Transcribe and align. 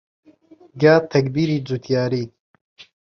گا 0.81 0.93
تەکبیری 1.11 1.57
جووتیاری 1.67 2.23